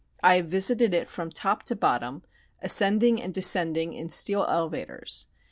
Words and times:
I 0.23 0.37
have 0.37 0.49
visited 0.49 0.95
it 0.95 1.07
from 1.07 1.29
top 1.29 1.61
to 1.65 1.75
bottom, 1.75 2.23
ascending 2.59 3.21
and 3.21 3.31
descending 3.31 3.93
in 3.93 4.09
steel 4.09 4.47
elevators. 4.49 5.27